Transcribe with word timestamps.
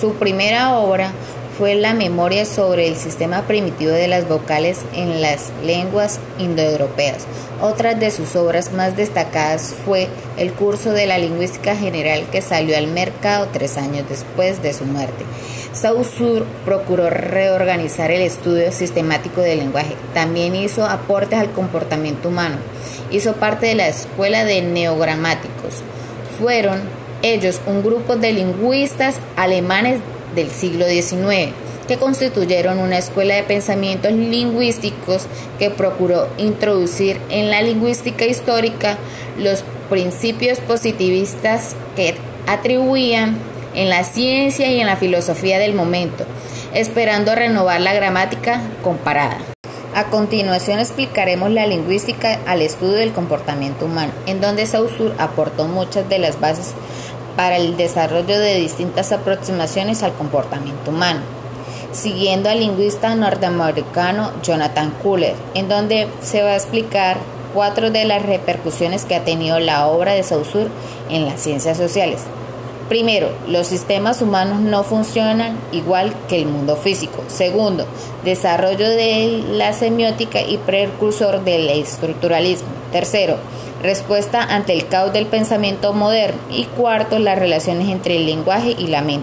Su 0.00 0.14
primera 0.14 0.78
obra 0.78 1.12
fue 1.58 1.74
la 1.74 1.92
memoria 1.92 2.46
sobre 2.46 2.88
el 2.88 2.96
sistema 2.96 3.42
primitivo 3.42 3.90
de 3.90 4.08
las 4.08 4.26
vocales 4.26 4.78
en 4.94 5.20
las 5.20 5.50
lenguas 5.62 6.20
indoeuropeas. 6.38 7.26
Otra 7.60 7.92
de 7.92 8.10
sus 8.10 8.34
obras 8.34 8.72
más 8.72 8.96
destacadas 8.96 9.74
fue 9.84 10.08
el 10.38 10.54
curso 10.54 10.92
de 10.92 11.06
la 11.06 11.18
lingüística 11.18 11.76
general 11.76 12.24
que 12.32 12.40
salió 12.40 12.78
al 12.78 12.86
mercado 12.86 13.48
tres 13.52 13.76
años 13.76 14.08
después 14.08 14.62
de 14.62 14.72
su 14.72 14.86
muerte. 14.86 15.26
Saussure 15.74 16.46
procuró 16.64 17.10
reorganizar 17.10 18.10
el 18.10 18.22
estudio 18.22 18.72
sistemático 18.72 19.42
del 19.42 19.58
lenguaje. 19.58 19.96
También 20.14 20.56
hizo 20.56 20.86
aportes 20.86 21.38
al 21.38 21.52
comportamiento 21.52 22.30
humano. 22.30 22.56
Hizo 23.10 23.34
parte 23.34 23.66
de 23.66 23.74
la 23.74 23.88
escuela 23.88 24.46
de 24.46 24.62
neogramáticos. 24.62 25.82
Fueron 26.40 26.80
ellos 27.22 27.60
un 27.66 27.82
grupo 27.82 28.16
de 28.16 28.32
lingüistas 28.32 29.16
alemanes 29.36 30.00
del 30.34 30.50
siglo 30.50 30.86
XIX, 30.86 31.52
que 31.88 31.96
constituyeron 31.96 32.78
una 32.78 32.98
escuela 32.98 33.34
de 33.34 33.42
pensamientos 33.42 34.12
lingüísticos 34.12 35.26
que 35.58 35.70
procuró 35.70 36.28
introducir 36.38 37.20
en 37.30 37.50
la 37.50 37.62
lingüística 37.62 38.24
histórica 38.24 38.96
los 39.38 39.64
principios 39.88 40.60
positivistas 40.60 41.74
que 41.96 42.14
atribuían 42.46 43.36
en 43.74 43.88
la 43.88 44.04
ciencia 44.04 44.70
y 44.70 44.80
en 44.80 44.86
la 44.86 44.96
filosofía 44.96 45.58
del 45.58 45.74
momento, 45.74 46.24
esperando 46.74 47.34
renovar 47.34 47.80
la 47.80 47.94
gramática 47.94 48.60
comparada. 48.82 49.38
A 49.92 50.04
continuación 50.04 50.78
explicaremos 50.78 51.50
la 51.50 51.66
lingüística 51.66 52.38
al 52.46 52.62
estudio 52.62 52.94
del 52.94 53.12
comportamiento 53.12 53.86
humano, 53.86 54.12
en 54.26 54.40
donde 54.40 54.66
Saussure 54.66 55.14
aportó 55.18 55.66
muchas 55.66 56.08
de 56.08 56.20
las 56.20 56.38
bases 56.38 56.72
para 57.40 57.56
el 57.56 57.74
desarrollo 57.78 58.38
de 58.38 58.56
distintas 58.56 59.12
aproximaciones 59.12 60.02
al 60.02 60.12
comportamiento 60.12 60.90
humano, 60.90 61.20
siguiendo 61.90 62.50
al 62.50 62.60
lingüista 62.60 63.14
norteamericano 63.14 64.30
Jonathan 64.42 64.92
Kuller, 65.02 65.34
en 65.54 65.66
donde 65.66 66.06
se 66.20 66.42
va 66.42 66.50
a 66.50 66.56
explicar 66.56 67.16
cuatro 67.54 67.90
de 67.90 68.04
las 68.04 68.26
repercusiones 68.26 69.06
que 69.06 69.14
ha 69.14 69.24
tenido 69.24 69.58
la 69.58 69.86
obra 69.86 70.12
de 70.12 70.22
Saussure 70.22 70.68
en 71.08 71.24
las 71.24 71.40
ciencias 71.40 71.78
sociales. 71.78 72.20
Primero, 72.90 73.30
los 73.48 73.68
sistemas 73.68 74.20
humanos 74.20 74.60
no 74.60 74.84
funcionan 74.84 75.56
igual 75.72 76.12
que 76.28 76.36
el 76.36 76.44
mundo 76.44 76.76
físico. 76.76 77.24
Segundo, 77.28 77.86
desarrollo 78.22 78.86
de 78.86 79.42
la 79.52 79.72
semiótica 79.72 80.42
y 80.42 80.58
precursor 80.58 81.42
del 81.42 81.70
estructuralismo. 81.70 82.68
Tercero, 82.92 83.38
respuesta 83.82 84.42
ante 84.42 84.72
el 84.72 84.86
caos 84.88 85.12
del 85.12 85.26
pensamiento 85.26 85.92
moderno. 85.92 86.40
Y 86.50 86.64
cuarto, 86.64 87.18
las 87.18 87.38
relaciones 87.38 87.88
entre 87.88 88.16
el 88.16 88.26
lenguaje 88.26 88.74
y 88.78 88.86
la 88.86 89.02
mente. 89.02 89.18